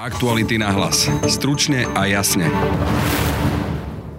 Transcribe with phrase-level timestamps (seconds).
[0.00, 1.12] Aktuality na hlas.
[1.28, 2.48] Stručne a jasne.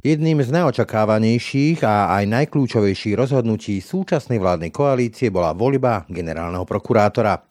[0.06, 7.42] Jedným z najočakávanejších a aj najkľúčovejších rozhodnutí súčasnej vládnej koalície bola voľba generálneho prokurátora.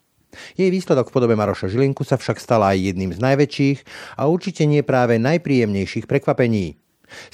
[0.55, 3.79] Jej výsledok v podobe Maroša Žilinku sa však stala aj jedným z najväčších
[4.15, 6.79] a určite nie práve najpríjemnejších prekvapení.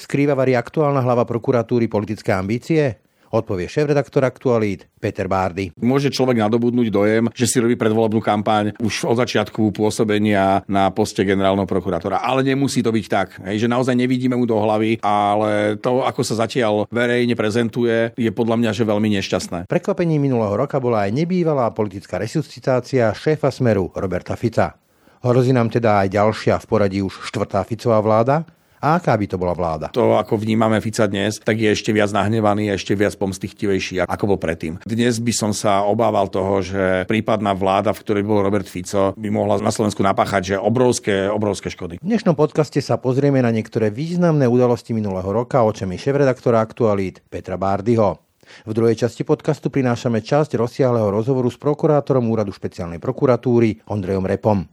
[0.01, 3.05] Skrýva varí aktuálna hlava prokuratúry politické ambície?
[3.27, 5.75] Odpovie šéf-redaktor Aktualít Peter Bárdy.
[5.75, 11.27] Môže človek nadobudnúť dojem, že si robí predvolebnú kampaň už od začiatku pôsobenia na poste
[11.27, 12.23] generálneho prokurátora.
[12.23, 16.23] Ale nemusí to byť tak, hej, že naozaj nevidíme mu do hlavy, ale to, ako
[16.23, 19.59] sa zatiaľ verejne prezentuje, je podľa mňa že veľmi nešťastné.
[19.67, 24.79] Prekvapením minulého roka bola aj nebývalá politická resuscitácia šéfa Smeru Roberta Fica.
[25.19, 28.47] Hrozí nám teda aj ďalšia v poradí už štvrtá Ficová vláda?
[28.77, 29.89] A aká by to bola vláda?
[29.89, 34.39] To, ako vnímame Fica dnes, tak je ešte viac nahnevaný ešte viac pomstichtivejší, ako bol
[34.39, 34.77] predtým.
[34.85, 39.29] Dnes by som sa obával toho, že prípadná vláda, v ktorej bol Robert Fico, by
[39.33, 41.97] mohla na Slovensku napáchať že obrovské, obrovské škody.
[41.97, 47.57] V dnešnom podcaste sa pozrieme na niektoré významné udalosti minulého roka očami šéf-redaktora Aktualít Petra
[47.57, 48.21] Bárdyho.
[48.63, 54.63] V druhej časti podcastu prinášame časť rozsiahleho rozhovoru s prokurátorom Úradu špeciálnej prokuratúry Ondrejom Repom.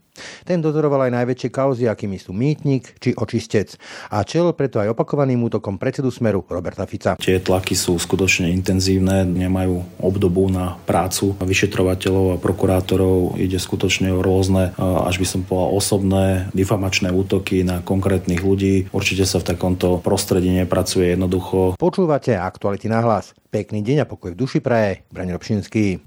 [0.46, 3.74] Ten dozoroval aj najväčšie kauzy, akými sú mýtnik či očistec
[4.14, 7.18] a čel preto aj opakovaným útokom predsedu Smeru Roberta Fica.
[7.18, 13.40] Tie tlaky sú skutočne intenzívne, nemajú obdobu na prácu vyšetrovateľov a prokurátorov.
[13.40, 18.86] Ide skutočne o rôzne, až by som povedal, osobné difamačné útoky na konkrétnych ľudí.
[18.94, 21.74] Určite sa v takomto prostredí nepracuje jednoducho.
[21.80, 23.34] Počúvate aktuality na hlas.
[23.50, 25.02] Pekný deň a pokoj v duši praje.
[25.10, 26.02] Braň Robšinský.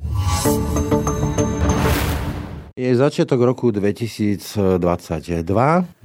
[2.77, 4.61] Je začiatok roku 2022.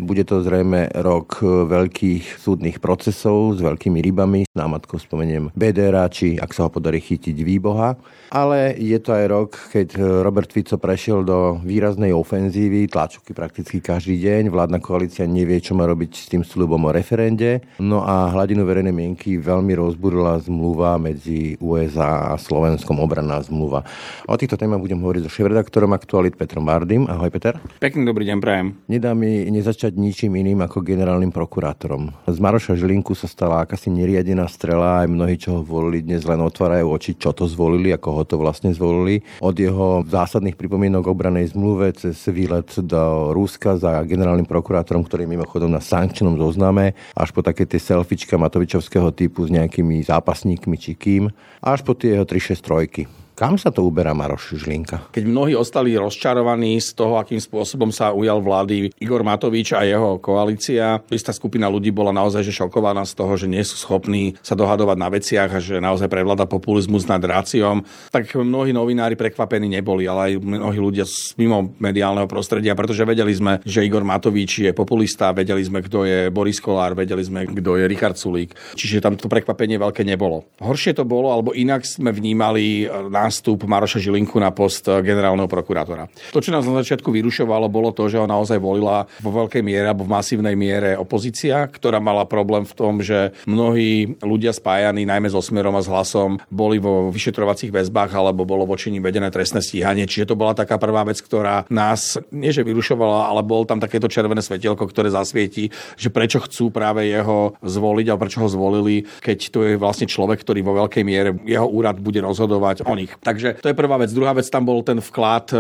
[0.01, 4.49] Bude to zrejme rok veľkých súdnych procesov s veľkými rybami.
[4.57, 8.01] Námatko spomeniem Bedera, či ak sa ho podarí chytiť výboha.
[8.33, 14.17] Ale je to aj rok, keď Robert Fico prešiel do výraznej ofenzívy, tlačovky prakticky každý
[14.25, 14.49] deň.
[14.49, 17.61] Vládna koalícia nevie, čo má robiť s tým slubom o referende.
[17.85, 23.85] No a hladinu verejnej mienky veľmi rozburila zmluva medzi USA a Slovenskom obranná zmluva.
[24.25, 27.05] O týchto témach budem hovoriť so šéf-redaktorom Aktualit Petrom Petrom Bardym.
[27.11, 27.59] Ahoj Peter.
[27.83, 28.67] Pekný dobrý deň, prajem.
[28.87, 32.15] Nedá mi nezačať ničím iným ako generálnym prokurátorom.
[32.23, 36.39] Z Maroša Žilinku sa stala akási neriadená strela, aj mnohí, čo ho volili, dnes len
[36.39, 39.27] otvárajú oči, čo to zvolili, ako ho to vlastne zvolili.
[39.43, 45.35] Od jeho zásadných pripomienok obranej zmluve cez výlet do Ruska za generálnym prokurátorom, ktorý je
[45.35, 50.95] mimochodom na sankčnom zozname, až po také tie selfiečka Matovičovského typu s nejakými zápasníkmi či
[50.95, 51.27] kým,
[51.59, 53.22] až po tie jeho 363.
[53.43, 55.11] Kam sa to uberá Maroš Žlinka?
[55.11, 60.23] Keď mnohí ostali rozčarovaní z toho, akým spôsobom sa ujal vlády Igor Matovič a jeho
[60.23, 64.55] koalícia, istá skupina ľudí bola naozaj že šokovaná z toho, že nie sú schopní sa
[64.55, 67.83] dohadovať na veciach a že naozaj prevláda populizmus nad ráciom,
[68.15, 73.35] tak mnohí novinári prekvapení neboli, ale aj mnohí ľudia z mimo mediálneho prostredia, pretože vedeli
[73.35, 77.75] sme, že Igor Matovič je populista, vedeli sme, kto je Boris Kolár, vedeli sme, kto
[77.75, 78.55] je Richard Sulík.
[78.79, 80.47] Čiže tam to prekvapenie veľké nebolo.
[80.63, 86.13] Horšie to bolo, alebo inak sme vnímali na nástup Maroša Žilinku na post generálneho prokurátora.
[86.37, 89.89] To, čo nás na začiatku vyrušovalo, bolo to, že ho naozaj volila vo veľkej miere
[89.89, 95.33] alebo v masívnej miere opozícia, ktorá mala problém v tom, že mnohí ľudia spájaní najmä
[95.33, 99.65] so Smerom a s Hlasom boli vo vyšetrovacích väzbách alebo bolo voči nim vedené trestné
[99.65, 100.05] stíhanie.
[100.05, 104.13] Čiže to bola taká prvá vec, ktorá nás nie že vyrušovala, ale bol tam takéto
[104.13, 109.39] červené svetielko, ktoré zasvieti, že prečo chcú práve jeho zvoliť a prečo ho zvolili, keď
[109.49, 113.15] to je vlastne človek, ktorý vo veľkej miere jeho úrad bude rozhodovať o nich.
[113.23, 114.11] Takže to je prvá vec.
[114.11, 115.57] Druhá vec, tam bol ten vklad e,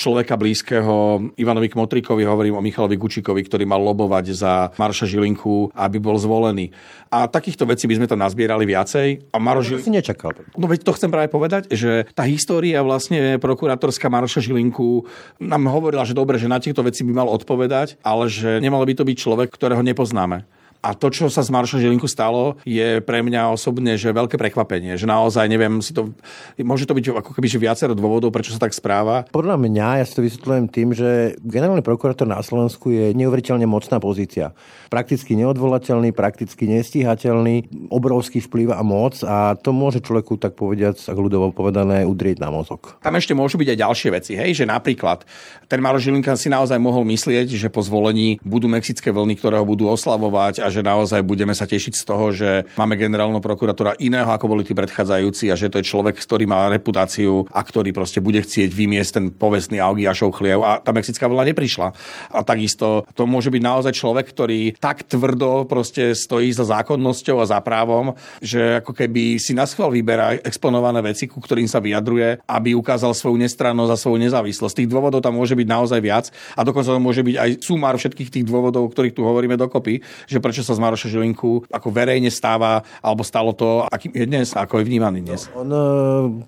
[0.00, 6.00] človeka blízkeho Ivanovi Kmotrikovi, hovorím o Michalovi Gučíkovi, ktorý mal lobovať za Marša Žilinku, aby
[6.00, 6.72] bol zvolený.
[7.12, 9.30] A takýchto vecí by sme tam nazbierali viacej.
[9.30, 9.84] A Maroš Žilinku...
[9.84, 10.32] si nečakal.
[10.56, 15.04] No veď to chcem práve povedať, že tá história vlastne prokurátorská Maroša Žilinku
[15.44, 18.96] nám hovorila, že dobre, že na tieto veci by mal odpovedať, ale že nemalo by
[18.96, 20.48] to byť človek, ktorého nepoznáme.
[20.84, 25.00] A to, čo sa z Marša Žilinku stalo, je pre mňa osobne že veľké prekvapenie.
[25.00, 26.12] Že naozaj neviem si to...
[26.60, 29.24] Môže to byť ako keby že viacero dôvodov, prečo sa tak správa.
[29.32, 33.96] Podľa mňa, ja si to vysvetľujem tým, že generálny prokurátor na Slovensku je neuveriteľne mocná
[33.96, 34.52] pozícia.
[34.92, 41.16] Prakticky neodvolateľný, prakticky nestíhateľný, obrovský vplyv a moc a to môže človeku, tak povediať, ak
[41.16, 43.00] ľudovo povedané, udrieť na mozog.
[43.00, 45.24] Tam ešte môžu byť aj ďalšie veci, hej, že napríklad
[45.64, 49.64] ten Maroš Žilinka si naozaj mohol myslieť, že po zvolení budú mexické vlny, ktoré ho
[49.64, 54.26] budú oslavovať a že naozaj budeme sa tešiť z toho, že máme generálneho prokurátora iného,
[54.26, 58.18] ako boli tí predchádzajúci a že to je človek, ktorý má reputáciu a ktorý proste
[58.18, 61.94] bude chcieť vymiesť ten povestný Augiašov chliev a tá mexická vlna neprišla.
[62.34, 67.46] A takisto to môže byť naozaj človek, ktorý tak tvrdo proste stojí za zákonnosťou a
[67.46, 72.42] za právom, že ako keby si na schvál vyberá exponované veci, ku ktorým sa vyjadruje,
[72.48, 74.74] aby ukázal svoju nestrannosť a svoju nezávislosť.
[74.82, 78.32] Tých dôvodov tam môže byť naozaj viac a dokonca to môže byť aj sumár všetkých
[78.32, 82.32] tých dôvodov, o ktorých tu hovoríme dokopy, že prečo sa z Maroša Žilinku ako verejne
[82.32, 85.46] stáva, alebo stalo to, akým je dnes, ako je vnímaný dnes.
[85.52, 85.84] On e,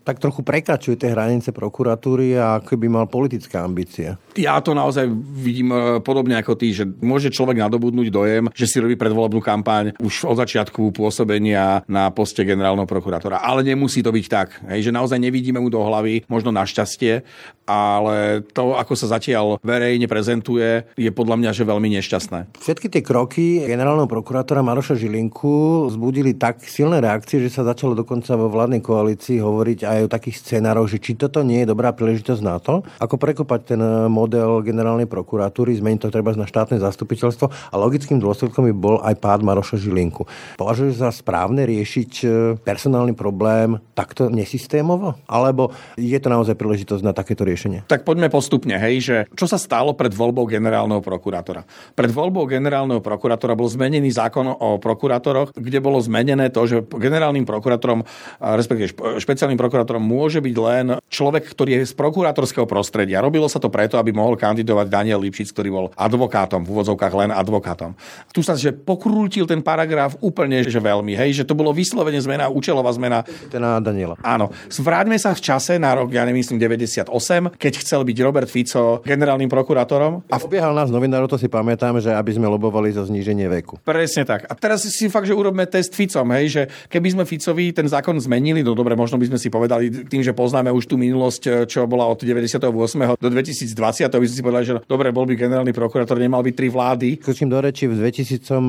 [0.02, 4.16] tak trochu prekračuje tie hranice prokuratúry a ako by mal politické ambície.
[4.34, 8.80] Ja to naozaj vidím e, podobne ako ty, že môže človek nadobudnúť dojem, že si
[8.80, 13.44] robí predvolebnú kampaň už od začiatku pôsobenia na poste generálneho prokurátora.
[13.44, 17.26] Ale nemusí to byť tak, hej, že naozaj nevidíme mu do hlavy, možno našťastie,
[17.66, 22.62] ale to, ako sa zatiaľ verejne prezentuje, je podľa mňa že veľmi nešťastné.
[22.62, 28.34] Všetky tie kroky generálneho prokurátora Maroša Žilinku vzbudili tak silné reakcie, že sa začalo dokonca
[28.34, 32.42] vo vládnej koalícii hovoriť aj o takých scenároch, že či toto nie je dobrá príležitosť
[32.42, 33.80] na to, ako prekopať ten
[34.10, 39.16] model generálnej prokuratúry, zmeniť to treba na štátne zastupiteľstvo a logickým dôsledkom by bol aj
[39.22, 40.26] pád Maroša Žilinku.
[40.60, 42.26] Považuješ za správne riešiť e,
[42.60, 45.16] personálny problém takto nesystémovo?
[45.30, 47.88] Alebo je to naozaj príležitosť na takéto riešenie?
[47.88, 51.64] Tak poďme postupne, hej, že čo sa stalo pred voľbou generálneho prokurátora?
[51.96, 57.44] Pred voľbou generálneho prokurátora bol zmenený zákon o prokurátoroch, kde bolo zmenené to, že generálnym
[57.44, 58.02] prokurátorom,
[58.40, 63.20] respektíve špeciálnym prokurátorom môže byť len človek, ktorý je z prokurátorského prostredia.
[63.20, 67.30] Robilo sa to preto, aby mohol kandidovať Daniel Lipšic, ktorý bol advokátom, v úvodzovkách len
[67.30, 67.92] advokátom.
[68.32, 72.48] Tu sa že pokrútil ten paragraf úplne, že veľmi, hej, že to bolo vyslovene zmena,
[72.48, 73.20] účelová zmena.
[73.52, 74.16] Ten na Daniela.
[74.24, 74.48] Áno.
[74.72, 77.12] Zvráťme sa v čase na rok, ja nemyslím, 98,
[77.60, 80.24] keď chcel byť Robert Fico generálnym prokurátorom.
[80.32, 83.75] A obiehal nás novinárov, to si pamätám, že aby sme lobovali za zníženie veku.
[83.82, 84.48] Presne tak.
[84.48, 88.16] A teraz si fakt, že urobme test Ficom, hej, že keby sme Ficovi ten zákon
[88.20, 91.84] zmenili, no dobre, možno by sme si povedali tým, že poznáme už tú minulosť, čo
[91.84, 92.70] bola od 98.
[93.18, 96.52] do 2020, to by sme si povedali, že dobre, bol by generálny prokurátor, nemal by
[96.52, 97.20] tri vlády.
[97.20, 98.60] Skočím do reči, v 2000 e,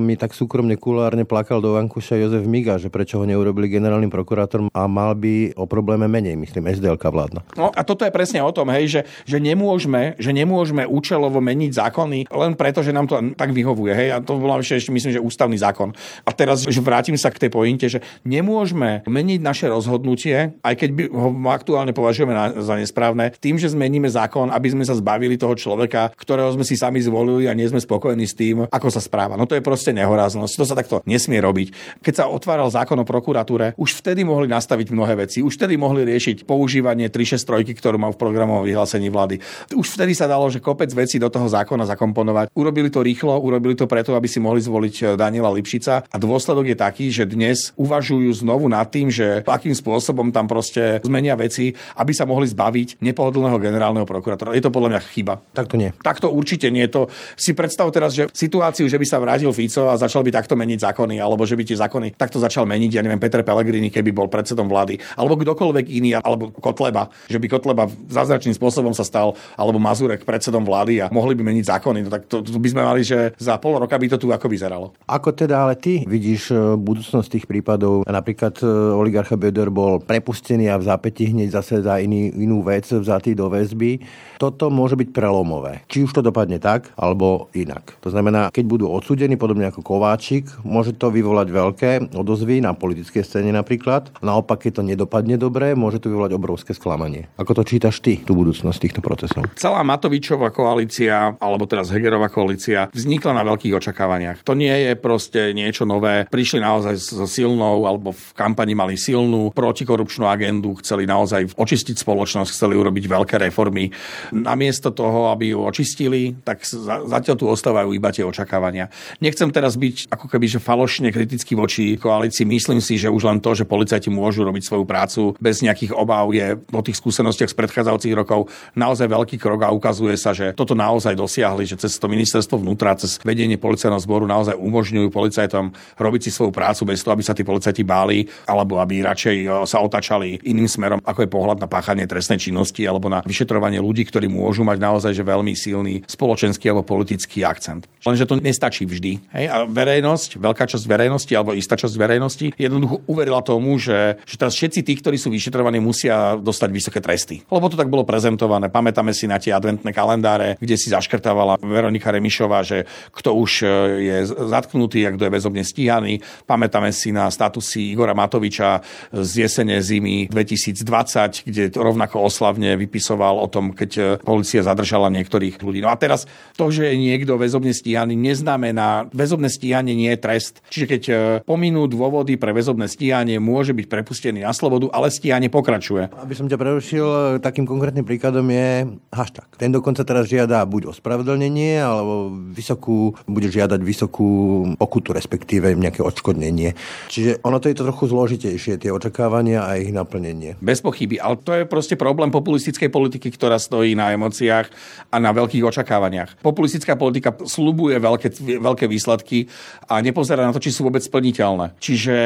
[0.00, 4.68] mi tak súkromne kulárne plakal do Vankuša Jozef Miga, že prečo ho neurobili generálnym prokurátorom
[4.72, 7.40] a mal by o probléme menej, myslím, SDLK vládna.
[7.58, 11.70] No a toto je presne o tom, hej, že, že, nemôžeme, že nemôžeme účelovo meniť
[11.76, 13.92] zákony len preto, že nám to tak vyhovuje.
[13.92, 15.92] Hej, a to bola ešte, myslím, že ústavný zákon.
[16.24, 20.90] A teraz že vrátim sa k tej pointe, že nemôžeme meniť naše rozhodnutie, aj keď
[20.94, 25.40] by ho aktuálne považujeme na, za nesprávne, tým, že zmeníme zákon, aby sme sa zbavili
[25.40, 29.00] toho človeka, ktorého sme si sami zvolili a nie sme spokojní s tým, ako sa
[29.00, 29.34] správa.
[29.34, 30.52] No to je proste nehoráznosť.
[30.56, 32.00] To sa takto nesmie robiť.
[32.04, 35.40] Keď sa otváral zákon o prokuratúre, už vtedy mohli nastaviť mnohé veci.
[35.40, 39.40] Už vtedy mohli riešiť používanie 363, ktorú má v programovom vyhlásení vlády.
[39.72, 42.52] Už vtedy sa dalo, že kopec vecí do toho zákona zakomponovať.
[42.52, 46.70] Urobili to rýchlo, urobili to preto, aby si mohli zvoliť eh, Daniela Lipšica a dôsledok
[46.70, 51.74] je taký, že dnes uvažujú znovu nad tým, že akým spôsobom tam proste zmenia veci,
[51.98, 54.54] aby sa mohli zbaviť nepohodlného generálneho prokurátora.
[54.54, 55.34] Je to podľa mňa chyba.
[55.50, 55.90] Tak to nie.
[55.98, 56.86] Tak to určite nie.
[56.94, 60.54] To si predstav teraz, že situáciu, že by sa vrátil Fico a začal by takto
[60.54, 64.12] meniť zákony, alebo že by tie zákony takto začal meniť, ja neviem, Peter Pellegrini, keby
[64.12, 69.34] bol predsedom vlády, alebo kdokoľvek iný, alebo Kotleba, že by Kotleba zázračným spôsobom sa stal,
[69.56, 72.82] alebo Mazurek predsedom vlády a mohli by meniť zákony, no tak to, to by sme
[72.84, 74.86] mali, že za pol roka by to tu ako vyzeralo.
[75.08, 78.04] Ako teda ale ty vidíš e, budúcnosť tých prípadov?
[78.04, 82.86] Napríklad e, oligarcha Beder bol prepustený a v zápäti hneď zase za iný, inú vec
[82.86, 84.04] vzatý do väzby.
[84.36, 85.80] Toto môže byť prelomové.
[85.88, 87.96] Či už to dopadne tak, alebo inak.
[88.04, 93.24] To znamená, keď budú odsudení, podobne ako Kováčik, môže to vyvolať veľké odozvy na politickej
[93.24, 94.12] scéne napríklad.
[94.20, 97.32] Naopak, keď to nedopadne dobre, môže to vyvolať obrovské sklamanie.
[97.40, 99.48] Ako to čítaš ty, tú budúcnosť týchto procesov?
[99.56, 104.25] Celá Matovičová koalícia, alebo teraz Hegerová koalícia, vznikla na veľkých očakávaniach.
[104.42, 106.26] To nie je proste niečo nové.
[106.26, 112.50] Prišli naozaj so silnou, alebo v kampani mali silnú protikorupčnú agendu, chceli naozaj očistiť spoločnosť,
[112.50, 113.94] chceli urobiť veľké reformy.
[114.34, 116.66] Namiesto toho, aby ju očistili, tak
[117.06, 118.90] zatiaľ tu ostávajú iba tie očakávania.
[119.22, 122.42] Nechcem teraz byť ako keby že falošne kritický voči koalícii.
[122.42, 126.32] Myslím si, že už len to, že policajti môžu robiť svoju prácu bez nejakých obáv
[126.32, 130.72] je po tých skúsenostiach z predchádzajúcich rokov naozaj veľký krok a ukazuje sa, že toto
[130.72, 136.30] naozaj dosiahli, že cez to ministerstvo vnútra, cez vedenie policajného naozaj umožňujú policajtom robiť si
[136.32, 140.40] svoju prácu bez toho, aby sa tí policajti báli alebo aby radšej e, sa otačali
[140.48, 144.64] iným smerom, ako je pohľad na páchanie trestnej činnosti alebo na vyšetrovanie ľudí, ktorí môžu
[144.64, 147.84] mať naozaj že veľmi silný spoločenský alebo politický akcent.
[148.06, 149.20] Lenže to nestačí vždy.
[149.36, 149.44] Hej?
[149.52, 154.54] A verejnosť, veľká časť verejnosti alebo istá časť verejnosti jednoducho uverila tomu, že, že teraz
[154.54, 157.42] všetci tí, ktorí sú vyšetrovaní, musia dostať vysoké tresty.
[157.50, 158.70] Lebo to tak bolo prezentované.
[158.70, 163.66] Pamätáme si na tie adventné kalendáre, kde si zaškrtávala Veronika Remišová, že kto už e,
[164.05, 166.22] je je zatknutý a kto je väzobne stíhaný.
[166.46, 173.50] Pamätáme si na statusy Igora Matoviča z jesene zimy 2020, kde rovnako oslavne vypisoval o
[173.50, 175.82] tom, keď policia zadržala niektorých ľudí.
[175.82, 180.62] No a teraz to, že je niekto väzobne stíhaný, neznamená, väzobné stíhanie nie je trest.
[180.70, 181.02] Čiže keď
[181.42, 186.08] pominú dôvody pre väzobné stíhanie, môže byť prepustený na slobodu, ale stíhanie pokračuje.
[186.14, 187.06] Aby som ťa prerušil,
[187.42, 189.48] takým konkrétnym príkladom je hashtag.
[189.58, 194.28] Ten dokonca teraz žiada buď ospravedlnenie, alebo vysokú, bude žiadať vysokú
[194.74, 196.74] pokutu, respektíve nejaké odškodnenie.
[197.06, 200.58] Čiže ono to je to trochu zložitejšie, tie očakávania a ich naplnenie.
[200.58, 204.66] Bez pochyby, ale to je proste problém populistickej politiky, ktorá stojí na emóciách
[205.14, 206.42] a na veľkých očakávaniach.
[206.42, 209.46] Populistická politika slubuje veľké, veľké výsledky
[209.86, 211.78] a nepozerá na to, či sú vôbec splniteľné.
[211.78, 212.16] Čiže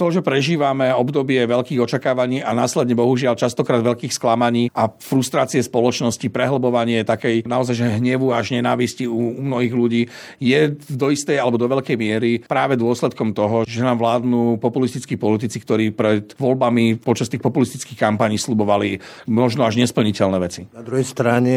[0.00, 6.24] to, že prežívame obdobie veľkých očakávaní a následne bohužiaľ častokrát veľkých sklamaní a frustrácie spoločnosti,
[6.32, 10.02] prehlbovanie takej naozaj že hnevu až nenávisti u, u mnohých ľudí
[10.38, 15.60] je do istej alebo do veľkej miery práve dôsledkom toho, že nám vládnu populistickí politici,
[15.60, 20.60] ktorí pred voľbami počas tých populistických kampaní slubovali možno až nesplniteľné veci.
[20.70, 21.54] Na druhej strane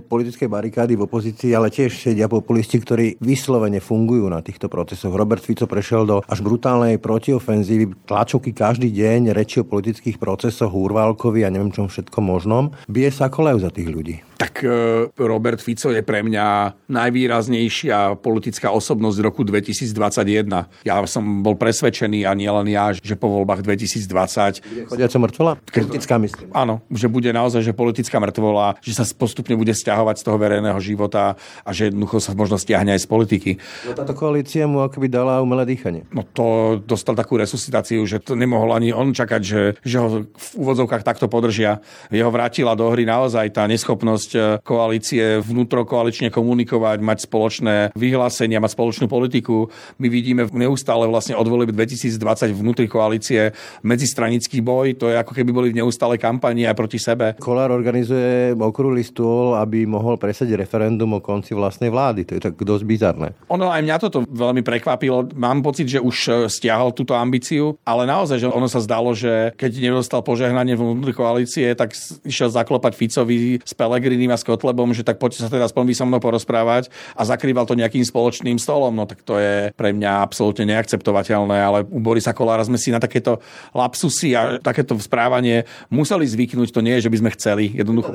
[0.00, 5.12] politické barikády v opozícii, ale tiež sedia populisti, ktorí vyslovene fungujú na týchto procesoch.
[5.14, 11.44] Robert Fico prešiel do až brutálnej protiofenzívy, tlačovky každý deň, reči o politických procesoch, Urválkovi
[11.44, 12.72] a neviem čom všetko možnom.
[12.88, 14.16] Bije sa kolejú za tých ľudí.
[14.54, 20.46] Tak e, Robert Fico je pre mňa najvýraznejšia politická osobnosť roku 2021.
[20.86, 24.86] Ja som bol presvedčený a nielen ja, že po voľbách 2020...
[24.86, 25.52] Chodiaca mŕtvola?
[25.58, 26.54] Politická myslím.
[26.54, 30.78] Áno, že bude naozaj že politická mŕtvola, že sa postupne bude stiahovať z toho verejného
[30.78, 31.34] života
[31.66, 33.50] a že jednoducho sa možno stiahne aj z politiky.
[33.90, 36.06] No táto koalícia mu akoby dala umelé dýchanie.
[36.14, 40.48] No to dostal takú resuscitáciu, že to nemohol ani on čakať, že, že ho v
[40.62, 41.82] úvodzovkách takto podržia.
[42.14, 48.74] Jeho vrátila do hry naozaj tá neschopnosť e, koalície vnútrokoalične komunikovať, mať spoločné vyhlásenia, mať
[48.74, 49.68] spoločnú politiku.
[50.00, 55.50] My vidíme neustále vlastne od volieb 2020 vnútri koalície medzistranický boj, to je ako keby
[55.50, 57.36] boli v neustálej kampani aj proti sebe.
[57.38, 62.26] Kolár organizuje okrúhly stôl, aby mohol presadiť referendum o konci vlastnej vlády.
[62.28, 63.28] To je tak dosť bizarné.
[63.52, 65.30] Ono aj mňa toto veľmi prekvapilo.
[65.36, 69.52] Mám pocit, že už e, stiahol túto ambíciu, ale naozaj, že ono sa zdalo, že
[69.54, 75.06] keď nedostal požehnanie vnútri koalície, tak išiel zaklopať Ficovi s Pelegrinim a s Kotlebom, že
[75.06, 78.90] tak poďte sa teda aspoň vy so mnou porozprávať a zakrýval to nejakým spoločným stolom.
[78.90, 82.98] No tak to je pre mňa absolútne neakceptovateľné, ale u Borisa Kolára sme si na
[82.98, 83.38] takéto
[83.70, 85.62] lapsusy a takéto správanie
[85.92, 86.74] museli zvyknúť.
[86.74, 87.64] To nie je, že by sme chceli.
[87.70, 88.10] Jednoducho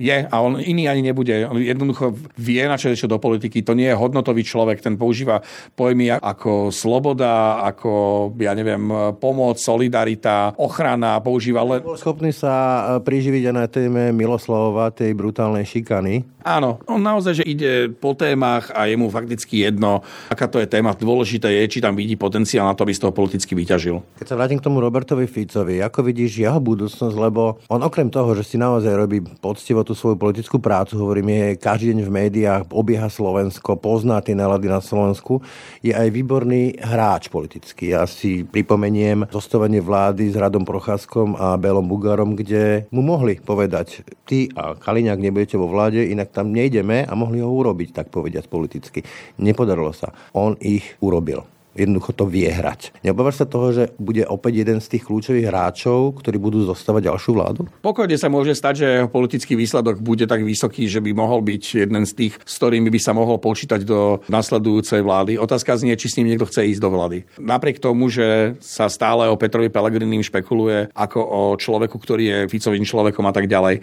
[0.00, 1.46] je a on iný ani nebude.
[1.46, 3.60] On jednoducho vie, na čo je do politiky.
[3.62, 5.44] To nie je hodnotový človek, ten používa
[5.76, 8.80] pojmy ako sloboda, ako, ja neviem,
[9.20, 11.84] pomoc, solidarita, ochrana, používa len...
[11.84, 16.24] Bol schopný sa priživiť aj na téme Miloslavova, tej brutálnej šikany.
[16.44, 20.68] Áno, on naozaj, že ide po témach a je mu fakticky jedno, aká to je
[20.68, 20.92] téma.
[20.92, 24.04] Dôležité je, či tam vidí potenciál na to, aby z toho politicky vyťažil.
[24.20, 28.36] Keď sa vrátim k tomu Robertovi Ficovi, ako vidíš jeho budúcnosť, lebo on okrem toho,
[28.36, 32.62] že si naozaj robí poctivo tú svoju politickú prácu, hovorím, je každý deň v médiách,
[32.76, 35.40] obieha Slovensko, pozná tie nálady na Slovensku,
[35.80, 37.96] je aj výborný hráč politický.
[37.96, 44.04] Ja si pripomeniem zostovanie vlády s Radom Procházkom a Belom Bugarom, kde mu mohli povedať,
[44.28, 48.46] ty a Kaliňák nebudete vo vláde, inak tam nejdeme a mohli ho urobiť, tak povediať
[48.46, 49.02] politicky.
[49.42, 50.14] Nepodarilo sa.
[50.30, 51.42] On ich urobil
[51.74, 52.94] jednoducho to vie hrať.
[53.02, 57.30] Neobávaš sa toho, že bude opäť jeden z tých kľúčových hráčov, ktorí budú zostávať ďalšiu
[57.34, 57.66] vládu?
[57.82, 62.06] Pokojne sa môže stať, že politický výsledok bude tak vysoký, že by mohol byť jeden
[62.06, 65.36] z tých, s ktorými by sa mohol počítať do nasledujúcej vlády.
[65.36, 67.26] Otázka znie, či s ním niekto chce ísť do vlády.
[67.42, 72.86] Napriek tomu, že sa stále o Petrovi Pelegrinim špekuluje ako o človeku, ktorý je Ficovým
[72.86, 73.82] človekom a tak ďalej.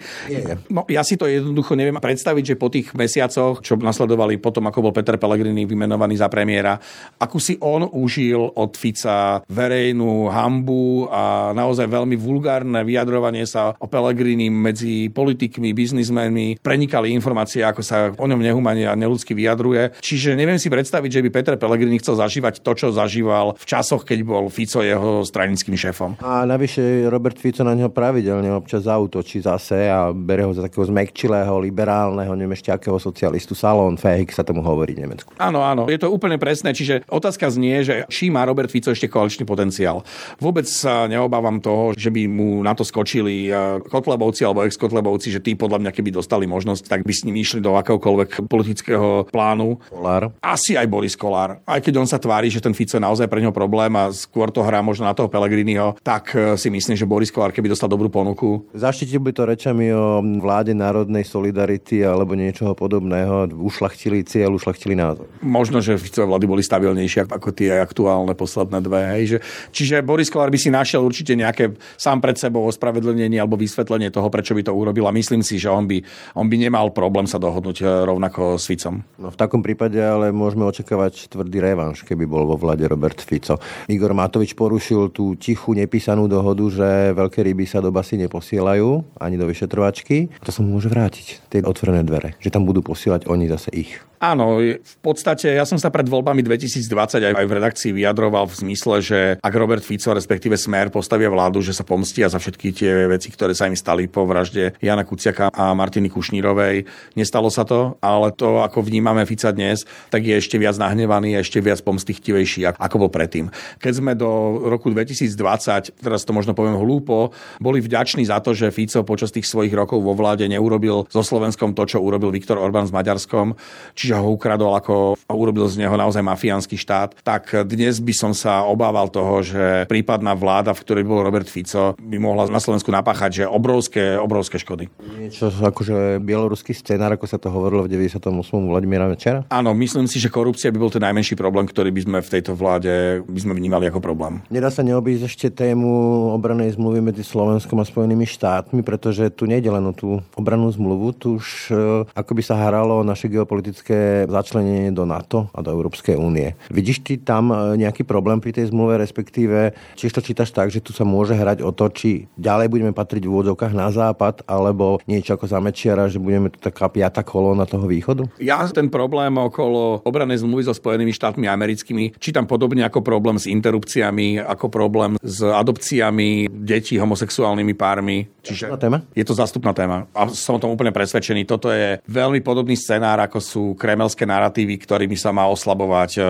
[0.72, 4.90] No, ja si to jednoducho neviem predstaviť, že po tých mesiacoch, čo nasledovali potom, ako
[4.90, 6.80] bol Peter Pellegrini vymenovaný za premiéra,
[7.20, 13.74] akú si on on užil od Fica verejnú hambu a naozaj veľmi vulgárne vyjadrovanie sa
[13.82, 16.62] o Pelegrini medzi politikmi, biznismenmi.
[16.62, 19.98] Prenikali informácie, ako sa o ňom nehumane a neludsky vyjadruje.
[19.98, 24.06] Čiže neviem si predstaviť, že by Peter Pellegrini chcel zažívať to, čo zažíval v časoch,
[24.06, 26.22] keď bol Fico jeho stranickým šéfom.
[26.22, 30.86] A navyše Robert Fico na neho pravidelne občas zautočí zase a bere ho za takého
[30.86, 33.56] zmekčilého, liberálneho, neviem ešte akého socialistu.
[33.56, 35.32] Salon, fake sa tomu hovorí v Nemecku.
[35.40, 36.76] Áno, áno, je to úplne presné.
[36.76, 40.04] Čiže otázka znie, je, že či má Robert Fico ešte koaličný potenciál.
[40.36, 45.40] Vôbec sa neobávam toho, že by mu na to skočili eh, Kotlebovci alebo ex-Kotlebovci, že
[45.40, 49.80] tí podľa mňa keby dostali možnosť, tak by s ním išli do akéhokoľvek politického plánu.
[49.88, 50.34] Kolár.
[50.44, 51.62] Asi aj Boris Kolár.
[51.64, 54.52] Aj keď on sa tvári, že ten Fico je naozaj pre neho problém a skôr
[54.52, 57.88] to hrá možno na toho Pelegriniho, tak eh, si myslím, že Boris Kolár, keby dostal
[57.88, 58.68] dobrú ponuku.
[58.76, 63.52] Zaštitil by to rečami o vláde národnej solidarity alebo niečoho podobného.
[63.52, 65.30] Ušlachtili cieľ, ušlachtili názor.
[65.40, 69.00] Možno, že Ficové vlády boli stabilnejšie ako tie aktuálne posledné dve.
[69.14, 69.22] Hej.
[69.22, 69.38] Že,
[69.70, 74.26] čiže Boris Kolár by si našiel určite nejaké sám pred sebou ospravedlnenie alebo vysvetlenie toho,
[74.26, 76.02] prečo by to urobil a myslím si, že on by,
[76.34, 79.06] on by nemal problém sa dohodnúť e, rovnako s Ficom.
[79.22, 83.62] No v takom prípade ale môžeme očakávať tvrdý revanš, keby bol vo vlade Robert Fico.
[83.86, 89.36] Igor Matovič porušil tú tichú nepísanú dohodu, že veľké ryby sa do basy neposielajú ani
[89.38, 90.32] do vyšetrovačky.
[90.42, 94.02] To sa môže vrátiť, tie otvorené dvere, že tam budú posielať oni zase ich.
[94.22, 98.54] Áno, v podstate ja som sa pred voľbami 2020 aj, aj v redakcii vyjadroval v
[98.54, 103.10] zmysle, že ak Robert Fico, respektíve Smer, postavia vládu, že sa pomstia za všetky tie
[103.10, 106.86] veci, ktoré sa im stali po vražde Jana Kuciaka a Martiny Kušnírovej.
[107.18, 109.82] Nestalo sa to, ale to, ako vnímame Fica dnes,
[110.14, 113.50] tak je ešte viac nahnevaný a ešte viac pomstichtivejší, ako bol predtým.
[113.82, 118.70] Keď sme do roku 2020, teraz to možno poviem hlúpo, boli vďační za to, že
[118.70, 122.86] Fico počas tých svojich rokov vo vláde neurobil so Slovenskom to, čo urobil Viktor Orbán
[122.86, 123.58] s Maďarskom,
[123.98, 128.14] čiže že ho ukradol ako a urobil z neho naozaj mafiánsky štát, tak dnes by
[128.14, 132.60] som sa obával toho, že prípadná vláda, v ktorej bol Robert Fico, by mohla na
[132.60, 134.92] Slovensku napáchať že obrovské, obrovské škody.
[135.18, 138.28] Niečo akože bieloruský scenár, ako sa to hovorilo v 98.
[138.68, 139.48] Vladimíra Večera?
[139.48, 142.52] Áno, myslím si, že korupcia by bol ten najmenší problém, ktorý by sme v tejto
[142.52, 144.44] vláde by sme vnímali ako problém.
[144.52, 145.88] Nedá sa neobísť ešte tému
[146.36, 151.16] obranej zmluvy medzi Slovenskom a Spojenými štátmi, pretože tu nejde len o tú obranú zmluvu,
[151.16, 151.74] tu už e,
[152.12, 156.52] ako by sa hralo naše geopolitické začlenenie do NATO a do Európskej únie.
[156.68, 160.84] Vidíš ty tam e, nejaký problém pri tej zmluve, respektíve či to čítaš tak, že
[160.84, 165.00] tu sa môže hrať o to, či ďalej budeme patriť v úvodzovkách na západ, alebo
[165.08, 168.28] niečo ako zamečiara, že budeme tu taká piata kolóna toho východu?
[168.42, 173.46] Ja ten problém okolo obranej zmluvy so Spojenými štátmi americkými čítam podobne ako problém s
[173.46, 178.26] interrupciami, ako problém s adopciami detí homosexuálnymi pármi.
[178.42, 179.06] Čiže téma?
[179.14, 180.10] je to zastupná téma.
[180.16, 181.46] A som o tom úplne presvedčený.
[181.46, 186.20] Toto je veľmi podobný scenár, ako sú kremelské narratívy, ktorými sa má oslabovať e,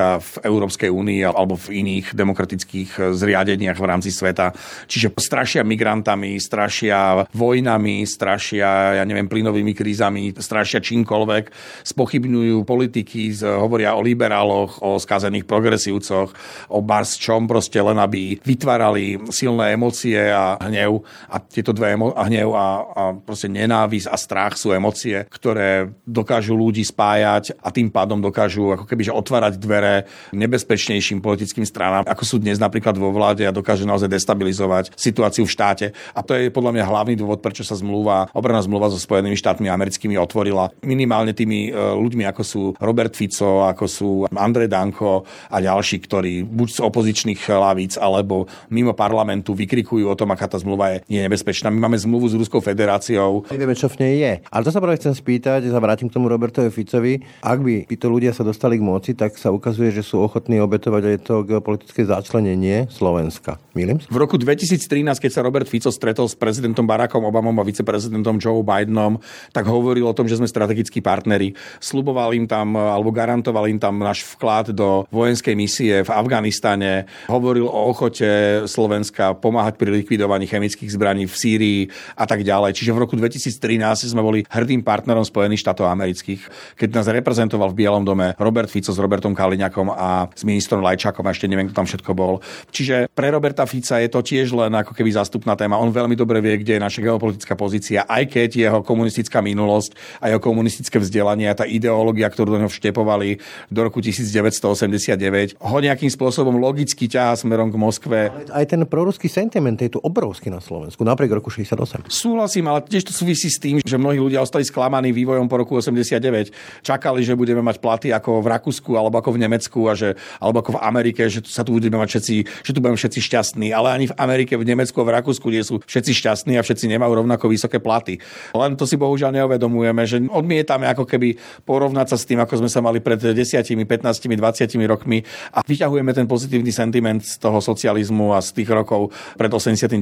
[0.00, 4.52] stabilita v Európskej únii alebo v iných demokratických zriadeniach v rámci sveta.
[4.88, 11.44] Čiže strašia migrantami, strašia vojnami, strašia, ja neviem, plynovými krízami, strašia čímkoľvek,
[11.84, 16.32] spochybňujú politiky, hovoria o liberáloch, o skazených progresívcoch,
[16.72, 22.16] o bars čom proste len aby vytvárali silné emócie a hnev a tieto dve emo-
[22.16, 22.66] a hnev a,
[22.96, 28.72] a proste nenávisť a strach sú emócie, ktoré dokážu ľudí spájať a tým pádom dokážu
[28.74, 29.89] ako keby že otvárať dvere
[30.34, 35.52] nebezpečnejším politickým stranám, ako sú dnes napríklad vo vláde a dokáže naozaj destabilizovať situáciu v
[35.52, 35.86] štáte.
[36.12, 39.72] A to je podľa mňa hlavný dôvod, prečo sa zmluva, obraná zmluva so Spojenými štátmi
[39.72, 40.68] americkými otvorila.
[40.84, 46.44] Minimálne tými e, ľuďmi, ako sú Robert Fico, ako sú Andrej Danko a ďalší, ktorí
[46.44, 51.20] buď z opozičných hlavíc alebo mimo parlamentu vykrikujú o tom, aká tá zmluva je, je
[51.24, 51.72] nebezpečná.
[51.72, 53.48] My máme zmluvu s Ruskou federáciou.
[53.48, 54.32] Nevieme, čo v nej je.
[54.52, 57.24] Ale to sa práve chcem spýtať, sa vrátim k tomu Robertovi Ficovi.
[57.40, 61.02] Ak by títo ľudia sa dostali k moci, tak sa ukazuje, že sú ochotní obetovať
[61.08, 63.56] aj to geopolitické začlenenie Slovenska.
[63.72, 64.76] Mýlim V roku 2013,
[65.16, 69.16] keď sa Robert Fico stretol s prezidentom Barackom Obamom a viceprezidentom Joe Bidenom,
[69.56, 71.56] tak hovoril o tom, že sme strategickí partneri.
[71.80, 77.08] Sluboval im tam, alebo garantoval im tam náš vklad do vojenskej misie v Afganistane.
[77.32, 81.80] Hovoril o ochote Slovenska pomáhať pri likvidovaní chemických zbraní v Sýrii
[82.20, 82.76] a tak ďalej.
[82.76, 87.84] Čiže v roku 2013 sme boli hrdým partnerom Spojených štátov amerických keď nás reprezentoval v
[87.84, 91.78] Bielom dome Robert Fico s Robertom Kaliňakom a s ministrom Lajčákom, a ešte neviem, kto
[91.78, 92.42] tam všetko bol.
[92.74, 95.78] Čiže pre Roberta Fica je to tiež len ako keby zástupná téma.
[95.78, 100.34] On veľmi dobre vie, kde je naša geopolitická pozícia, aj keď jeho komunistická minulosť a
[100.34, 103.38] jeho komunistické vzdelanie a tá ideológia, ktorú do neho vštepovali
[103.70, 108.18] do roku 1989, ho nejakým spôsobom logicky ťahá smerom k Moskve.
[108.50, 112.10] Aj ten proruský sentiment je tu obrovský na Slovensku, napriek roku 68.
[112.10, 115.78] Súhlasím, ale tiež to súvisí s tým, že mnohí ľudia ostali sklamaní vývojom po roku
[115.78, 116.48] 89 veď
[116.80, 120.64] čakali, že budeme mať platy ako v Rakúsku alebo ako v Nemecku a že, alebo
[120.64, 123.92] ako v Amerike, že sa tu budeme mať všetci, že tu budeme všetci šťastní, ale
[123.92, 127.24] ani v Amerike, v Nemecku a v Rakúsku nie sú všetci šťastní a všetci nemajú
[127.24, 128.22] rovnako vysoké platy.
[128.56, 132.70] Len to si bohužiaľ neuvedomujeme, že odmietame ako keby porovnať sa s tým, ako sme
[132.70, 138.32] sa mali pred 10, 15, 20 rokmi a vyťahujeme ten pozitívny sentiment z toho socializmu
[138.32, 139.98] a z tých rokov pred 89.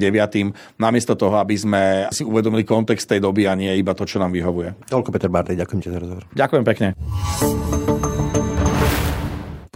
[0.77, 4.35] namiesto toho, aby sme si uvedomili kontext tej doby a nie iba to, čo nám
[4.35, 4.91] vyhovuje.
[4.93, 6.25] Toľko Peter Bartej, ďakujem ti za rozhovor.
[6.37, 7.88] Ďakujem pekne.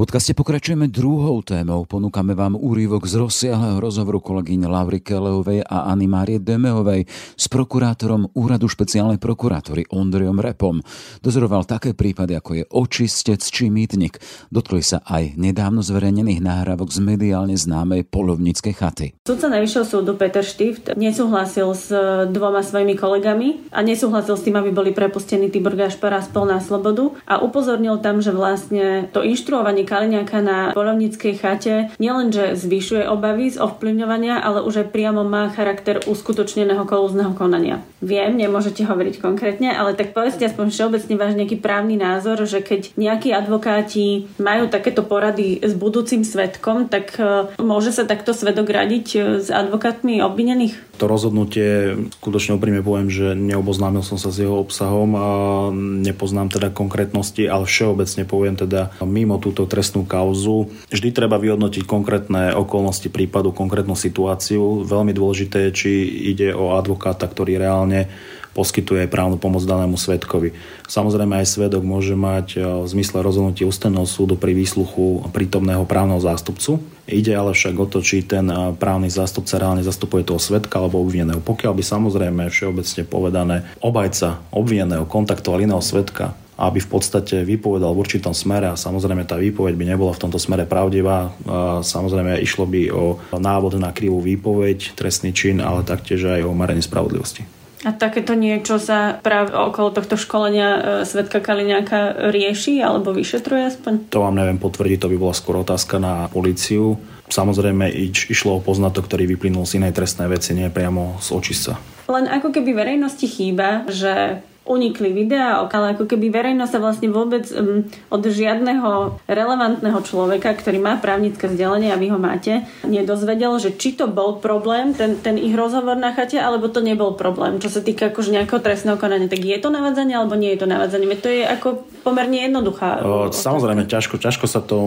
[0.03, 1.87] Podcaste pokračujeme druhou témou.
[1.87, 7.07] Ponúkame vám úrivok z rozsiahleho rozhovoru kolegyň Lavry Keleovej a Anny Márie Demeovej
[7.38, 10.83] s prokurátorom Úradu špeciálnej prokurátory Ondrejom Repom.
[11.23, 14.19] Dozoroval také prípady, ako je očistec či mýtnik.
[14.51, 19.15] Dotkli sa aj nedávno zverejnených nahrávok z mediálne známej polovníckej chaty.
[19.23, 21.95] Sudca Najvyššieho súdu Peter Štift nesúhlasil s
[22.27, 27.15] dvoma svojimi kolegami a nesúhlasil s tým, aby boli prepustení Tibor Gašpara spol na slobodu
[27.23, 33.61] a upozornil tam, že vlastne to inštruovanie Kaliňáka na polovníckej chate nielenže zvyšuje obavy z
[33.61, 37.85] ovplyvňovania, ale už aj priamo má charakter uskutočneného kolúzneho konania.
[38.01, 42.97] Viem, nemôžete hovoriť konkrétne, ale tak povedzte aspoň všeobecne váš nejaký právny názor, že keď
[42.97, 49.07] nejakí advokáti majú takéto porady s budúcim svetkom, tak e, môže sa takto svedok radiť
[49.13, 50.73] e, s advokátmi obvinených?
[51.03, 55.27] To rozhodnutie, skutočne úprimne poviem, že neoboznámil som sa s jeho obsahom a
[55.75, 60.71] nepoznám teda konkrétnosti, ale všeobecne poviem teda mimo túto trestnú kauzu.
[60.95, 64.87] Vždy treba vyhodnotiť konkrétne okolnosti prípadu, konkrétnu situáciu.
[64.87, 65.91] Veľmi dôležité je, či
[66.31, 68.07] ide o advokáta, ktorý reálne
[68.55, 70.55] poskytuje právnu pomoc danému svetkovi.
[70.87, 76.21] Samozrejme aj svedok môže mať e, v zmysle rozhodnutia ústavného súdu pri výsluchu prítomného právneho
[76.21, 76.79] zástupcu.
[77.03, 78.47] Ide ale však o to, či ten
[78.79, 81.43] právny zástupca reálne zastupuje toho svetka alebo obvineného.
[81.43, 88.07] Pokiaľ by samozrejme všeobecne povedané obajca obvineného kontaktoval iného svetka, aby v podstate vypovedal v
[88.07, 91.35] určitom smere a samozrejme tá výpoveď by nebola v tomto smere pravdivá.
[91.83, 96.85] Samozrejme išlo by o návod na krivú výpoveď, trestný čin, ale taktiež aj o marenie
[96.85, 97.43] spravodlivosti.
[97.83, 103.92] A takéto niečo sa práve okolo tohto školenia e, Svetka Kaliňáka rieši alebo vyšetruje aspoň?
[104.14, 106.95] To vám neviem potvrdiť, to by bola skôr otázka na políciu.
[107.27, 111.73] Samozrejme iš, išlo o poznatok, ktorý vyplynul z inej trestnej veci, nie priamo z očistca.
[112.07, 117.51] Len ako keby verejnosti chýba, že unikli videá, ale ako keby verejnosť sa vlastne vôbec
[117.51, 117.83] um,
[118.14, 123.98] od žiadneho relevantného človeka, ktorý má právnické vzdelanie a vy ho máte, nedozvedel, že či
[123.98, 127.83] to bol problém, ten, ten ich rozhovor na chate, alebo to nebol problém, čo sa
[127.83, 129.27] týka akože nejakého trestného konania.
[129.27, 131.18] Tak je to navádzanie, alebo nie je to navádzanie?
[131.18, 131.68] To je ako
[132.07, 133.03] pomerne jednoduchá.
[133.03, 134.79] O, samozrejme, ťažko, ťažko sa to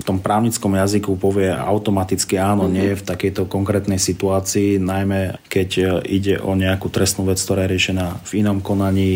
[0.00, 2.76] v tom právnickom jazyku povie automaticky áno, mm-hmm.
[2.76, 7.72] nie v takejto konkrétnej situácii, najmä keď e, ide o nejakú trestnú vec, ktorá je
[7.76, 9.09] riešená v inom konaní,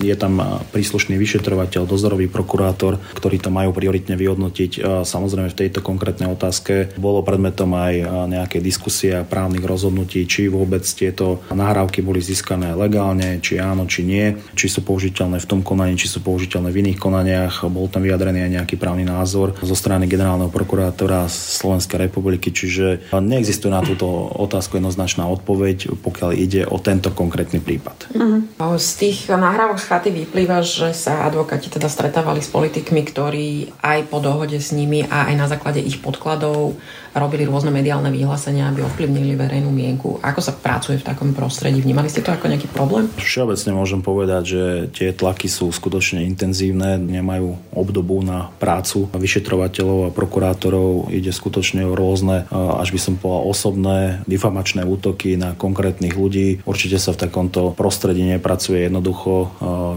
[0.00, 5.04] je tam príslušný vyšetrovateľ, dozorový prokurátor, ktorí to majú prioritne vyhodnotiť.
[5.04, 7.94] Samozrejme v tejto konkrétnej otázke bolo predmetom aj
[8.28, 14.02] nejaké diskusie a právnych rozhodnutí, či vôbec tieto nahrávky boli získané legálne, či áno, či
[14.04, 17.66] nie, či sú použiteľné v tom konaní, či sú použiteľné v iných konaniach.
[17.68, 23.70] Bol tam vyjadrený aj nejaký právny názor zo strany generálneho prokurátora Slovenskej republiky, čiže neexistuje
[23.70, 28.10] na túto otázku jednoznačná odpoveď, pokiaľ ide o tento konkrétny prípad.
[28.10, 28.42] Uh-huh.
[28.74, 33.70] Z tých tých nahrávok z chaty vyplýva, že sa advokáti teda stretávali s politikmi, ktorí
[33.78, 36.74] aj po dohode s nimi a aj na základe ich podkladov
[37.14, 40.18] robili rôzne mediálne vyhlásenia, aby ovplyvnili verejnú mienku.
[40.18, 41.78] Ako sa pracuje v takom prostredí?
[41.78, 43.06] Vnímali ste to ako nejaký problém?
[43.14, 50.14] Všeobecne môžem povedať, že tie tlaky sú skutočne intenzívne, nemajú obdobu na prácu vyšetrovateľov a
[50.14, 51.14] prokurátorov.
[51.14, 56.66] Ide skutočne o rôzne, až by som povedal, osobné difamačné útoky na konkrétnych ľudí.
[56.66, 59.03] Určite sa v takomto prostredí nepracuje jednoducho.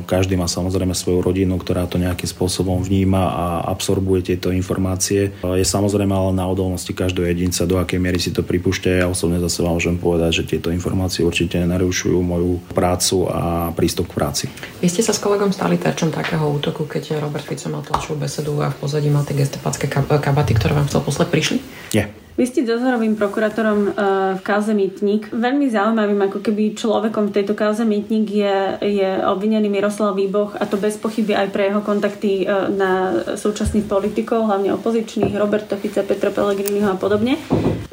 [0.04, 5.32] Každý má samozrejme svoju rodinu, ktorá to nejakým spôsobom vníma a absorbuje tieto informácie.
[5.40, 9.06] Je samozrejme ale na odolnosti každého jedinca, do akej miery si to pripúšťa.
[9.06, 14.10] Ja osobne zase vám môžem povedať, že tieto informácie určite nenarušujú moju prácu a prístup
[14.10, 14.46] k práci.
[14.82, 18.58] Vy ste sa s kolegom stali terčom takého útoku, keď Robert Fico mal tlačovú besedu
[18.66, 21.58] a v pozadí mal tie gestapacké kabaty, ktoré vám chcel poslať, prišli?
[21.94, 22.10] Nie.
[22.38, 23.94] Vy ste dozorovým prokurátorom uh,
[24.38, 25.34] v kauze Mytník.
[25.34, 30.70] Veľmi zaujímavým ako keby človekom v tejto kauze Mytník je, je obvinený Miroslav Výboch a
[30.70, 36.06] to bez pochyby aj pre jeho kontakty uh, na súčasných politikov, hlavne opozičných, Roberta Fica,
[36.06, 37.42] Petra Pellegriniho a podobne.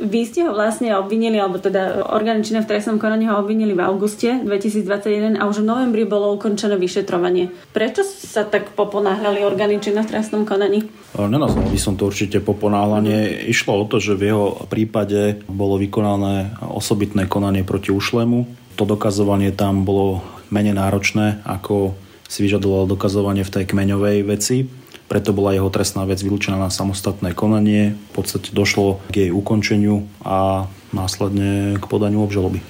[0.05, 4.37] Vy ste ho vlastne obvinili, alebo teda orgány v trestnom konaní ho obvinili v auguste
[4.45, 7.49] 2021 a už v novembri bolo ukončené vyšetrovanie.
[7.73, 10.85] Prečo sa tak poponáhľali orgány v trestnom konaní?
[11.17, 13.49] Nenazval by som to určite poponáhľanie.
[13.49, 18.45] Išlo o to, že v jeho prípade bolo vykonané osobitné konanie proti ušlému.
[18.77, 20.21] To dokazovanie tam bolo
[20.53, 21.97] menej náročné, ako
[22.29, 27.37] si vyžadovalo dokazovanie v tej kmeňovej veci preto bola jeho trestná vec vylúčená na samostatné
[27.37, 27.95] konanie.
[28.11, 32.65] V podstate došlo k jej ukončeniu a následne k podaniu obžaloby.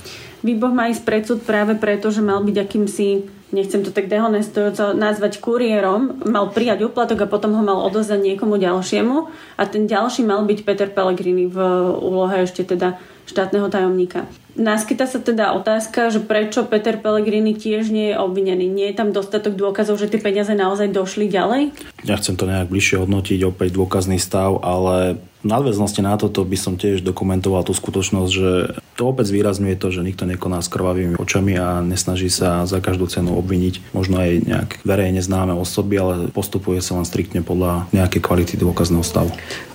[0.44, 3.08] Výboh má ísť predsud práve preto, že mal byť akýmsi
[3.52, 8.56] nechcem to tak dehonestujúco nazvať kuriérom, mal prijať úplatok a potom ho mal odozať niekomu
[8.56, 9.28] ďalšiemu
[9.58, 11.58] a ten ďalší mal byť Peter Pellegrini v
[11.98, 14.28] úlohe ešte teda štátneho tajomníka.
[14.54, 18.70] Naskyta sa teda otázka, že prečo Peter Pellegrini tiež nie je obvinený.
[18.70, 21.74] Nie je tam dostatok dôkazov, že tie peniaze naozaj došli ďalej?
[22.06, 26.78] Nechcem to nejak bližšie hodnotiť, opäť dôkazný stav, ale v nadväznosti na toto by som
[26.78, 28.50] tiež dokumentoval tú skutočnosť, že
[28.94, 33.10] to opäť zvýrazňuje to, že nikto nekoná s krvavými očami a nesnaží sa za každú
[33.10, 38.20] cenu obviniť možno aj nejak verejne známe osoby, ale postupuje sa len striktne podľa nejakej
[38.22, 39.34] kvality dôkazného stavu.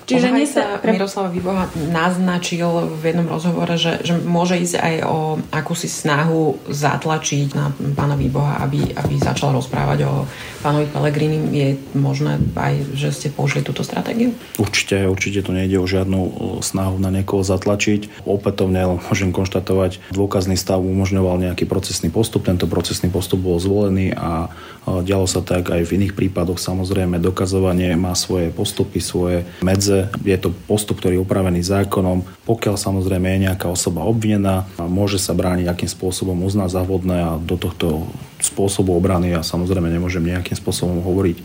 [0.09, 0.81] Čiže sa...
[0.81, 2.65] Miroslava Výboha naznačil
[2.97, 8.57] v jednom rozhovore, že, že môže ísť aj o akúsi snahu zatlačiť na pána Výboha,
[8.65, 10.25] aby, aby začal rozprávať o
[10.65, 11.37] pánovi Pelegrini.
[11.53, 14.33] Je možné aj, že ste použili túto stratégiu?
[14.57, 16.19] Určite, určite to nejde o žiadnu
[16.65, 18.25] snahu na niekoho zatlačiť.
[18.25, 22.49] Opätovne môžem konštatovať, dôkazný stav umožňoval nejaký procesný postup.
[22.49, 24.53] Tento procesný postup bol zvolený a
[24.89, 26.57] dialo sa tak aj v iných prípadoch.
[26.57, 30.09] Samozrejme, dokazovanie má svoje postupy, svoje medze.
[30.25, 32.25] Je to postup, ktorý je upravený zákonom.
[32.45, 37.31] Pokiaľ samozrejme je nejaká osoba obvinená, môže sa brániť, akým spôsobom uzná za vhodné a
[37.37, 38.09] do tohto
[38.41, 41.37] spôsobu obrany ja samozrejme nemôžem nejakým spôsobom hovoriť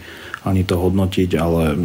[0.45, 1.77] ani to hodnotiť, ale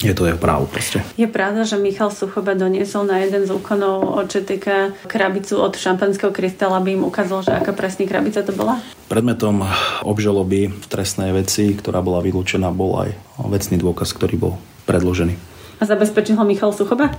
[0.00, 1.04] je to jeho právo proste.
[1.20, 6.80] Je pravda, že Michal Suchoba doniesol na jeden z úkonov ČTK krabicu od šampanského krystala,
[6.80, 8.80] aby im ukázal, že aká presne krabica to bola?
[9.12, 9.68] Predmetom
[10.02, 13.10] obžaloby v trestnej veci, ktorá bola vylúčená, bol aj
[13.44, 14.52] vecný dôkaz, ktorý bol
[14.88, 15.36] predložený.
[15.78, 17.12] A zabezpečil ho Michal Suchoba?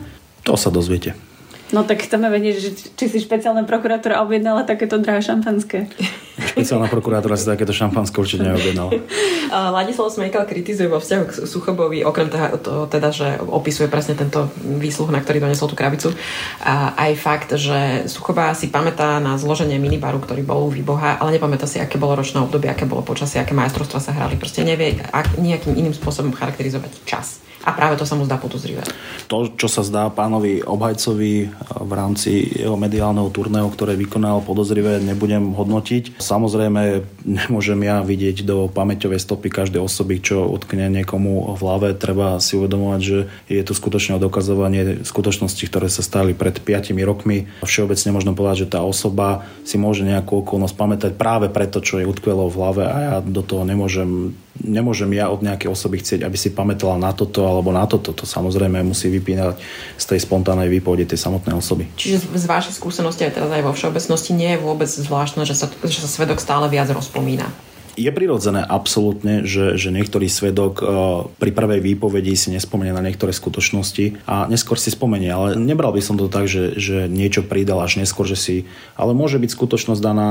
[0.48, 1.33] To sa dozviete.
[1.74, 5.90] No tak chceme vedieť, že či si špeciálna prokurátora objednala takéto drahé šampanské.
[6.54, 8.94] Špeciálna prokurátora si takéto šampanské určite neobjednala.
[9.50, 14.54] Ladislav Smejkal kritizuje vo vzťahu k Suchobovi, okrem toho, to, teda, že opisuje presne tento
[14.62, 16.14] výsluh, na ktorý donesol tú krabicu,
[16.62, 21.42] a aj fakt, že Suchoba si pamätá na zloženie minibaru, ktorý bol u Výboha, ale
[21.42, 24.38] nepamätá si, aké bolo ročné obdobie, aké bolo počasie, aké majstrovstvá sa hrali.
[24.38, 27.43] Proste nevie ak, nejakým iným spôsobom charakterizovať čas.
[27.64, 28.84] A práve to sa mu zdá podozrivé.
[29.32, 31.34] To, čo sa zdá pánovi obhajcovi
[31.80, 36.20] v rámci jeho mediálneho turného, ktoré vykonal podozrivé, nebudem hodnotiť.
[36.20, 41.96] Samozrejme, nemôžem ja vidieť do pamäťovej stopy každej osoby, čo utkne niekomu v hlave.
[41.96, 47.48] Treba si uvedomovať, že je to skutočne dokazovanie skutočnosti, ktoré sa stali pred 5 rokmi.
[47.64, 52.10] Všeobecne možno povedať, že tá osoba si môže nejakú okolnosť pamätať práve preto, čo je
[52.10, 56.38] utkvelo v hlave a ja do toho nemôžem nemôžem ja od nejakej osoby chcieť, aby
[56.38, 58.14] si pamätala na toto alebo na toto.
[58.14, 59.58] To samozrejme musí vypínať
[59.98, 61.90] z tej spontánnej výpovede tej samotnej osoby.
[61.98, 65.66] Čiže z vašej skúsenosti aj teraz aj vo všeobecnosti nie je vôbec zvláštne, že sa,
[65.70, 67.50] že sa svedok stále viac rozpomína.
[67.94, 70.88] Je prirodzené absolútne, že, že niektorý svedok uh,
[71.38, 76.02] pri prvej výpovedi si nespomenie na niektoré skutočnosti a neskôr si spomenie, ale nebral by
[76.02, 78.56] som to tak, že, že niečo pridal až neskôr, že si...
[78.98, 80.30] Ale môže byť skutočnosť daná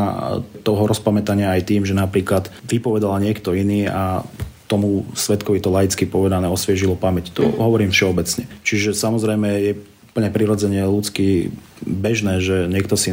[0.67, 4.27] toho rozpamätania aj tým, že napríklad vypovedala niekto iný a
[4.67, 7.37] tomu svetkovi to laicky povedané osviežilo pamäť.
[7.37, 8.49] To hovorím všeobecne.
[8.65, 9.73] Čiže samozrejme je
[10.13, 13.11] úplne prirodzene ľudský bežné, že niekto si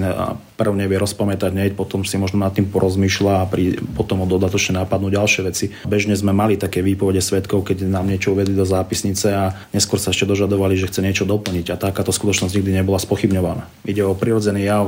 [0.55, 4.79] prv nevie rozpamätať hneď, potom si možno nad tým porozmýšľa a pri, potom ho dodatočne
[4.83, 5.65] nápadnú ďalšie veci.
[5.83, 10.13] Bežne sme mali také výpovede svetkov, keď nám niečo uvedli do zápisnice a neskôr sa
[10.13, 13.65] ešte dožadovali, že chce niečo doplniť a takáto skutočnosť nikdy nebola spochybňovaná.
[13.87, 14.85] Ide o prirodzený jav.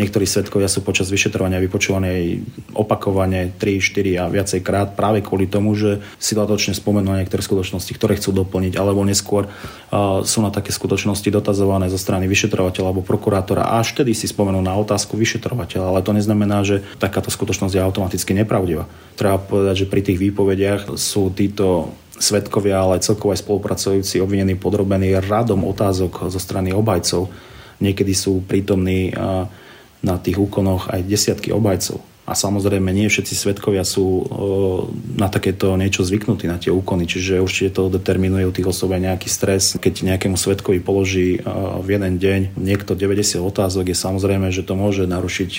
[0.00, 2.40] Niektorí svetkovia sú počas vyšetrovania vypočúvaní
[2.72, 7.92] opakovane 3, 4 a viacej krát práve kvôli tomu, že si dodatočne spomenú niektoré skutočnosti,
[7.98, 9.50] ktoré chcú doplniť, alebo neskôr
[10.22, 14.62] sú na také skutočnosti dotazované zo strany vyšetrovateľa alebo prokurátora a až vtedy si spomenú
[14.62, 18.86] na otázku vyšetrovateľa, ale to neznamená, že takáto skutočnosť je automaticky nepravdivá.
[19.18, 25.18] Treba povedať, že pri tých výpovediach sú títo svetkovia, ale celkovo aj spolupracujúci obvinení podrobení
[25.18, 27.26] radom otázok zo strany obajcov.
[27.82, 29.10] Niekedy sú prítomní
[30.00, 34.22] na tých úkonoch aj desiatky obajcov a samozrejme nie všetci svetkovia sú
[35.18, 39.02] na takéto niečo zvyknutí, na tie úkony, čiže určite to determinuje u tých osob aj
[39.02, 39.74] nejaký stres.
[39.74, 41.42] Keď nejakému svetkovi položí
[41.82, 45.50] v jeden deň niekto 90 otázok, je samozrejme, že to môže narušiť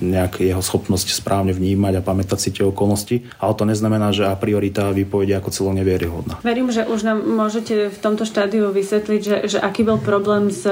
[0.00, 4.32] nejak jeho schopnosť správne vnímať a pamätať si tie okolnosti, ale to neznamená, že a
[4.32, 6.40] priori tá ako celo nevieryhodná.
[6.40, 10.64] Verím, že už nám môžete v tomto štádiu vysvetliť, že, že aký bol problém s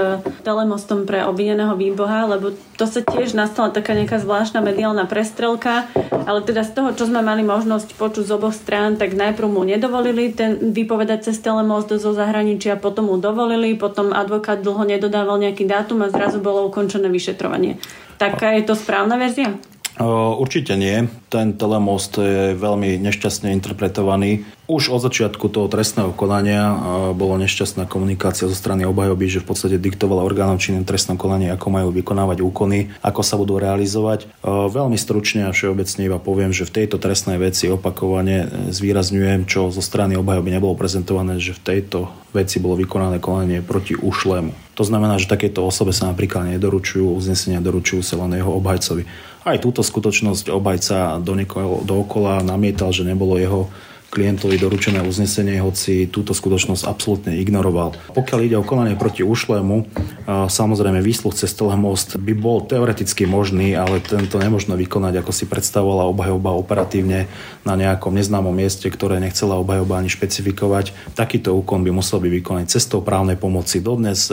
[0.47, 5.91] telemostom pre obvineného výboha, lebo to sa tiež nastala taká nejaká zvláštna mediálna prestrelka strelka,
[6.23, 9.67] ale teda z toho, čo sme mali možnosť počuť z oboch strán, tak najprv mu
[9.67, 15.67] nedovolili ten vypovedať cez telemost zo zahraničia, potom mu dovolili, potom advokát dlho nedodával nejaký
[15.67, 17.83] dátum a zrazu bolo ukončené vyšetrovanie.
[18.23, 19.59] Taká je to správna verzia?
[20.39, 21.11] Určite nie.
[21.33, 24.45] Ten telemost je veľmi nešťastne interpretovaný.
[24.69, 26.77] Už od začiatku toho trestného konania
[27.17, 31.67] bola nešťastná komunikácia zo strany obhajoby, že v podstate diktovala orgánom činným trestnom konaní, ako
[31.73, 34.29] majú vykonávať úkony, ako sa budú realizovať.
[34.45, 39.81] Veľmi stručne a všeobecne iba poviem, že v tejto trestnej veci opakovane zvýrazňujem, čo zo
[39.81, 44.77] strany obhajoby nebolo prezentované, že v tejto veci bolo vykonané konanie proti ušlému.
[44.81, 49.05] To znamená, že takéto osobe sa napríklad nedoručujú uznesenia, doručujú sa len jeho obhajcovi.
[49.43, 51.39] Aj túto skutočnosť obhajca do
[51.87, 53.71] dookola namietal, že nebolo jeho
[54.13, 57.97] klientovi doručené uznesenie, hoci túto skutočnosť absolútne ignoroval.
[58.13, 59.89] Pokiaľ ide o konanie proti ušlému,
[60.29, 61.49] samozrejme výsluh cez
[61.81, 67.33] most by bol teoreticky možný, ale tento nemožno vykonať, ako si predstavovala obhajoba operatívne
[67.65, 71.17] na nejakom neznámom mieste, ktoré nechcela obhajoba ani špecifikovať.
[71.17, 73.81] Takýto úkon by musel byť vykonať cestou právnej pomoci.
[73.81, 74.29] Dodnes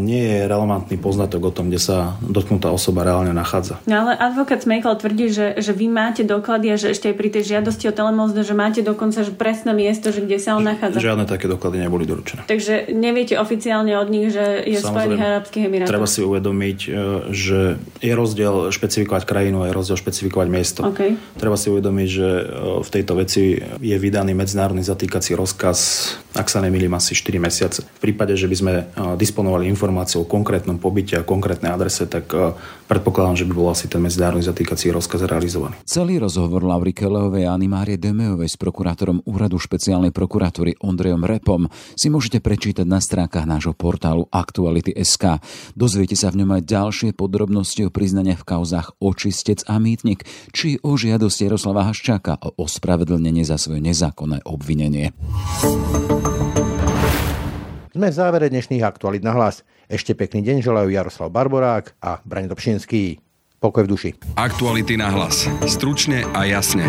[0.00, 3.76] nie je relevantný poznatok o tom, kde sa dotknutá osoba reálne nachádza.
[3.84, 7.28] No ale advokát Smejkal tvrdí, že, že vy máte doklady a že ešte aj pri
[7.28, 10.62] tej žiadosti o telemost, že máte dokonca dokonca, že presné miesto, že kde sa on
[10.62, 11.02] nachádza.
[11.02, 12.46] Žiadne také doklady neboli doručené.
[12.46, 15.90] Takže neviete oficiálne od nich, že je v Spojených Arabských Emirátoch.
[15.90, 16.90] Treba si uvedomiť, e,
[17.34, 17.60] že
[17.98, 20.80] je rozdiel špecifikovať krajinu a je rozdiel špecifikovať miesto.
[20.86, 21.18] Okay.
[21.34, 22.44] Treba si uvedomiť, že e,
[22.78, 25.78] v tejto veci je vydaný medzinárodný zatýkací rozkaz,
[26.38, 27.80] ak sa nemýlim, asi 4 mesiace.
[27.82, 28.82] V prípade, že by sme e,
[29.18, 32.30] disponovali informáciou o konkrétnom pobyte a konkrétnej adrese, tak
[32.88, 35.76] predpokladám, že by bol asi ten medzinárodný zatýkací rozkaz realizovaný.
[35.84, 41.72] Celý rozhovor Laurike Leovej a Animárie Demeovej s prokurátorom šéf úradu špeciálnej prokuratúry Ondrejom Repom
[41.96, 45.40] si môžete prečítať na stránkach nášho portálu Aktuality.sk.
[45.72, 50.76] Dozviete sa v ňom aj ďalšie podrobnosti o priznania v kauzách Očistec a Mýtnik, či
[50.84, 55.16] o žiadosti Jaroslava Haščáka o ospravedlnenie za svoje nezákonné obvinenie.
[57.88, 59.64] Sme v závere dnešných aktualit na hlas.
[59.88, 63.18] Ešte pekný deň želajú Jaroslav Barborák a Brani Dobšinský.
[63.58, 64.10] Pokoj v duši.
[64.38, 65.50] Aktuality na hlas.
[65.66, 66.86] Stručne a jasne.